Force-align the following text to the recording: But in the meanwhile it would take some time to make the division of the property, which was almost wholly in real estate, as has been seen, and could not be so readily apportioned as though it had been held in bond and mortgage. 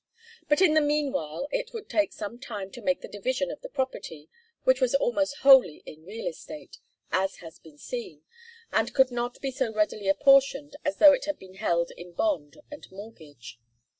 But 0.49 0.61
in 0.61 0.73
the 0.73 0.81
meanwhile 0.81 1.47
it 1.51 1.73
would 1.75 1.87
take 1.87 2.11
some 2.11 2.39
time 2.39 2.71
to 2.71 2.81
make 2.81 3.01
the 3.01 3.07
division 3.07 3.51
of 3.51 3.61
the 3.61 3.69
property, 3.69 4.31
which 4.63 4.81
was 4.81 4.95
almost 4.95 5.37
wholly 5.41 5.83
in 5.85 6.03
real 6.05 6.25
estate, 6.25 6.79
as 7.11 7.35
has 7.35 7.59
been 7.59 7.77
seen, 7.77 8.23
and 8.71 8.95
could 8.95 9.11
not 9.11 9.39
be 9.41 9.51
so 9.51 9.71
readily 9.71 10.07
apportioned 10.07 10.75
as 10.83 10.97
though 10.97 11.13
it 11.13 11.25
had 11.25 11.37
been 11.37 11.53
held 11.53 11.91
in 11.97 12.13
bond 12.13 12.57
and 12.71 12.91
mortgage. 12.91 13.59